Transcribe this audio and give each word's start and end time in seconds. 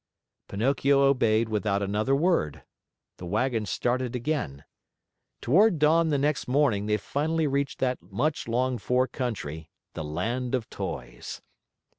Pinocchio 0.47 1.01
obeyed 1.03 1.47
without 1.47 1.83
another 1.83 2.15
word. 2.15 2.63
The 3.17 3.27
wagon 3.27 3.67
started 3.67 4.15
again. 4.15 4.63
Toward 5.41 5.77
dawn 5.77 6.09
the 6.09 6.17
next 6.17 6.47
morning 6.47 6.87
they 6.87 6.97
finally 6.97 7.45
reached 7.45 7.77
that 7.81 8.01
much 8.01 8.47
longed 8.47 8.81
for 8.81 9.05
country, 9.07 9.69
the 9.93 10.03
Land 10.03 10.55
of 10.55 10.67
Toys. 10.71 11.43